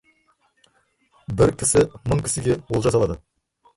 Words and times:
Бір 1.41 1.53
кісі 1.63 1.83
мың 2.13 2.25
кісіге 2.29 2.57
олжа 2.79 2.95
салады. 2.97 3.19